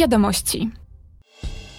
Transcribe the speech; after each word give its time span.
Wiadomości. 0.00 0.70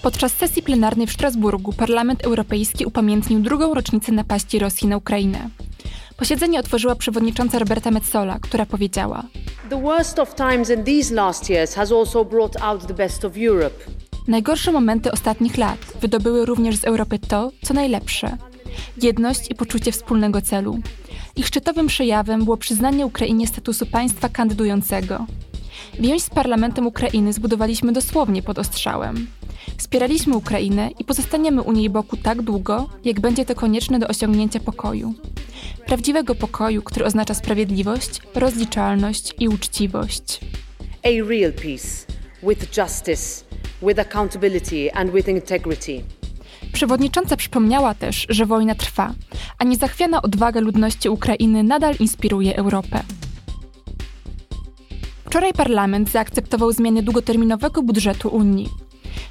Podczas 0.02 0.34
sesji 0.34 0.64
plenarnej 0.64 1.08
w 1.08 1.12
Strasburgu 1.12 1.74
Parlament 1.74 2.24
Europejski 2.24 2.86
upamiętnił 2.86 3.40
drugą 3.40 3.74
rocznicę 3.74 4.12
napaści 4.12 4.60
Rosji 4.60 4.88
na 4.88 4.98
Ukrainę. 4.98 5.50
Posiedzenie 6.18 6.60
otworzyła 6.60 6.96
przewodnicząca 6.96 7.60
Roberta 7.60 7.92
Metsola, 7.92 8.40
która 8.42 8.66
powiedziała: 8.66 9.24
The 9.70 9.82
worst 9.82 10.20
of 10.20 10.36
times 10.36 10.70
in 10.70 10.84
these 10.84 11.16
last 11.16 11.50
years 11.50 11.74
has 11.74 11.92
also 11.92 12.26
brought 12.26 12.62
out 12.62 12.88
the 12.88 12.94
best 12.94 13.26
of 13.26 13.34
Europe. 13.38 13.76
Najgorsze 14.28 14.72
momenty 14.72 15.12
ostatnich 15.12 15.58
lat 15.58 15.80
wydobyły 16.02 16.46
również 16.46 16.76
z 16.76 16.86
Europy 16.86 17.20
to, 17.20 17.52
co 17.64 17.74
najlepsze 17.74 18.38
jedność 19.02 19.52
i 19.52 19.56
poczucie 19.56 19.92
wspólnego 19.92 20.42
celu. 20.42 20.80
Ich 21.36 21.48
szczytowym 21.48 21.88
przejawem 21.88 22.44
było 22.44 22.58
przyznanie 22.58 23.06
Ukrainie 23.06 23.48
statusu 23.48 23.86
państwa 23.86 24.30
kandydującego. 24.30 25.26
Więź 26.00 26.24
z 26.24 26.30
parlamentem 26.30 26.88
Ukrainy 26.88 27.34
zbudowaliśmy 27.34 27.92
dosłownie 27.92 28.42
pod 28.44 28.60
ostrzałem. 28.60 29.28
Wspieraliśmy 29.78 30.38
Ukrainę 30.38 30.90
i 31.00 31.04
pozostaniemy 31.04 31.62
u 31.62 31.72
niej 31.72 31.90
boku 31.90 32.18
tak 32.18 32.42
długo, 32.42 32.90
jak 33.04 33.20
będzie 33.20 33.46
to 33.46 33.56
konieczne 33.56 34.00
do 34.00 34.08
osiągnięcia 34.08 34.60
pokoju. 34.60 35.14
Prawdziwego 35.86 36.36
pokoju, 36.36 36.82
który 36.82 37.06
oznacza 37.06 37.34
sprawiedliwość, 37.34 38.22
rozliczalność 38.36 39.34
i 39.40 39.48
uczciwość. 39.48 40.40
A 41.04 41.30
real 41.30 41.54
peace, 41.54 42.06
with 42.44 42.78
justice, 42.78 43.46
with 43.82 44.00
accountability 44.00 44.94
and 44.94 45.14
with 45.14 45.28
integrity. 45.28 46.04
Przewodnicząca 46.74 47.38
przypomniała 47.38 47.94
też, 47.94 48.26
że 48.30 48.46
wojna 48.46 48.76
trwa, 48.76 49.14
a 49.58 49.64
niezachwiana 49.64 50.22
odwaga 50.22 50.60
ludności 50.60 51.10
Ukrainy 51.10 51.64
nadal 51.64 51.96
inspiruje 52.00 52.56
Europę. 52.56 53.04
Wczoraj 55.32 55.54
parlament 55.54 56.10
zaakceptował 56.10 56.72
zmiany 56.72 57.04
długoterminowego 57.04 57.84
budżetu 57.84 58.30
Unii. 58.30 58.70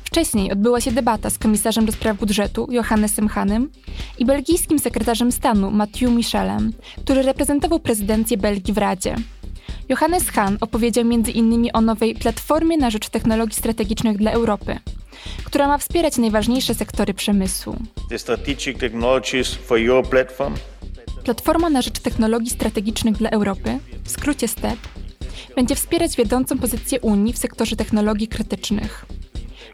Wcześniej 0.04 0.52
odbyła 0.52 0.80
się 0.80 0.92
debata 0.92 1.30
z 1.30 1.38
komisarzem 1.38 1.86
do 1.86 1.92
spraw 1.92 2.16
budżetu 2.16 2.66
Johannesem 2.70 3.28
Hanem 3.28 3.70
i 4.18 4.24
belgijskim 4.24 4.78
sekretarzem 4.78 5.32
stanu 5.32 5.70
Mathieu 5.70 6.10
Michelem, 6.10 6.72
który 7.04 7.22
reprezentował 7.22 7.80
prezydencję 7.80 8.36
Belgii 8.36 8.74
w 8.74 8.78
Radzie. 8.78 9.16
Johannes 9.88 10.28
Hahn 10.28 10.56
opowiedział 10.60 11.04
m.in. 11.04 11.68
o 11.72 11.80
nowej 11.80 12.14
Platformie 12.14 12.76
na 12.78 12.90
rzecz 12.90 13.08
Technologii 13.08 13.56
Strategicznych 13.56 14.16
dla 14.16 14.32
Europy, 14.32 14.78
która 15.44 15.68
ma 15.68 15.78
wspierać 15.78 16.18
najważniejsze 16.18 16.74
sektory 16.74 17.14
przemysłu. 17.14 17.76
Platforma 21.24 21.70
na 21.70 21.82
rzecz 21.82 21.98
technologii 21.98 22.50
strategicznych 22.50 23.16
dla 23.16 23.30
Europy, 23.30 23.78
w 24.04 24.10
skrócie 24.10 24.48
STEP, 24.48 24.78
będzie 25.56 25.74
wspierać 25.74 26.16
wiodącą 26.16 26.58
pozycję 26.58 27.00
Unii 27.00 27.32
w 27.32 27.38
sektorze 27.38 27.76
technologii 27.76 28.28
krytycznych. 28.28 29.06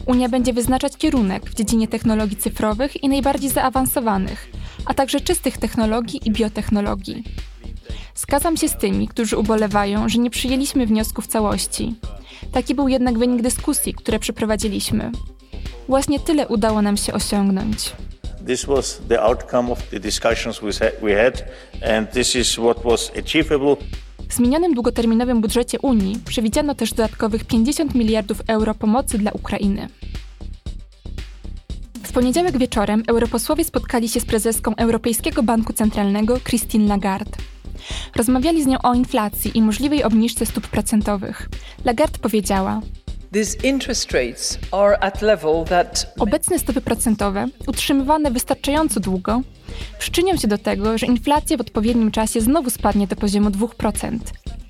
Unia 0.07 0.29
będzie 0.29 0.53
wyznaczać 0.53 0.97
kierunek 0.97 1.51
w 1.51 1.55
dziedzinie 1.55 1.89
technologii 1.89 2.37
cyfrowych 2.37 3.05
i 3.05 3.09
najbardziej 3.09 3.51
zaawansowanych, 3.51 4.51
a 4.87 4.95
także 4.95 5.21
czystych 5.21 5.59
technologii 5.59 6.21
i 6.25 6.31
biotechnologii. 6.31 7.25
Zgadzam 8.15 8.57
się 8.57 8.69
z 8.69 8.77
tymi, 8.77 9.09
którzy 9.09 9.37
ubolewają, 9.37 10.09
że 10.09 10.19
nie 10.19 10.31
przyjęliśmy 10.31 10.87
wniosku 10.87 11.23
w 11.23 11.27
całości. 11.27 11.95
Taki 12.53 12.75
był 12.75 12.89
jednak 12.89 13.19
wynik 13.19 13.43
dyskusji, 13.43 13.95
które 13.95 14.19
przeprowadziliśmy. 14.19 15.11
Właśnie 15.89 16.21
tyle 16.21 16.49
udało 16.49 16.83
nam 16.83 16.97
się 16.97 17.13
osiągnąć. 17.13 17.93
This 18.47 18.65
was 18.65 19.01
the 19.09 19.23
outcome 19.23 19.73
of 19.73 19.83
the 19.91 20.01
discussions 20.01 20.61
we 21.03 21.25
had, 21.25 21.45
and 21.97 22.11
this 22.11 22.37
is 22.37 22.53
what 22.53 22.83
was 22.85 23.13
achievable. 23.19 23.77
W 24.29 24.35
zmienionym 24.35 24.75
długoterminowym 24.75 25.41
budżecie 25.41 25.81
Unii 25.81 26.19
przewidziano 26.27 26.75
też 26.75 26.91
dodatkowych 26.91 27.45
50 27.45 27.95
miliardów 27.95 28.43
euro 28.49 28.75
pomocy 28.75 29.19
dla 29.19 29.33
Ukrainy. 29.33 29.89
W 32.03 32.13
poniedziałek 32.13 32.59
wieczorem 32.59 33.03
europosłowie 33.09 33.65
spotkali 33.65 34.09
się 34.09 34.21
z 34.21 34.25
prezeską 34.25 34.77
Europejskiego 34.77 35.43
Banku 35.43 35.73
Centralnego 35.73 36.41
Christine 36.41 36.89
Lagarde. 36.89 37.37
Rozmawiali 38.17 38.63
z 38.63 38.67
nią 38.67 38.79
o 38.83 38.95
inflacji 38.95 39.59
i 39.59 39.63
możliwej 39.63 40.05
obniżce 40.05 40.47
stóp 40.47 40.67
procentowych. 40.67 41.49
Lagarde 41.85 42.19
powiedziała: 42.19 42.81
Obecne 46.19 46.59
stopy 46.59 46.81
procentowe, 46.81 47.47
utrzymywane 47.67 48.31
wystarczająco 48.31 49.01
długo, 49.01 49.41
przyczynią 50.07 50.37
się 50.37 50.49
do 50.49 50.59
tego, 50.59 50.99
że 50.99 51.07
inflacja 51.07 51.57
w 51.57 51.61
odpowiednim 51.61 52.11
czasie 52.11 52.41
znowu 52.41 52.71
spadnie 52.71 53.07
do 53.07 53.17
poziomu 53.17 53.51
2%, 53.51 54.19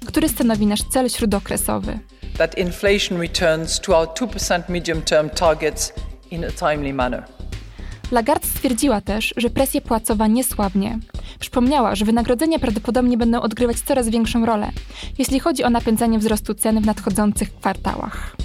który 0.07 0.29
stanowi 0.29 0.67
nasz 0.67 0.83
cel 0.83 1.09
śródokresowy. 1.09 1.99
that 2.39 2.59
inflation 2.59 3.21
returns 3.21 3.81
to 3.81 3.99
our 3.99 4.07
2% 4.07 4.69
medium-term 4.69 5.31
targets 5.31 5.93
in 6.31 6.45
a 6.45 6.51
timely 6.51 6.93
manner. 6.93 7.25
Lagarde 8.13 8.47
stwierdziła 8.47 9.01
też, 9.01 9.35
że 9.37 9.51
presja 9.51 9.81
płacowa 9.81 10.27
nie 10.27 10.45
słabnie. 10.45 10.99
Przypomniała, 11.39 11.95
że 11.95 12.05
wynagrodzenia 12.05 12.59
prawdopodobnie 12.59 13.17
będą 13.19 13.41
odgrywać 13.41 13.77
coraz 13.81 14.09
większą 14.09 14.47
rolę, 14.47 14.71
jeśli 15.19 15.41
chodzi 15.41 15.65
o 15.65 15.71
napędzanie 15.71 16.19
wzrostu 16.19 16.55
cen 16.55 16.81
w 16.81 16.87
nadchodzących 16.87 17.55
kwartałach. 17.55 18.37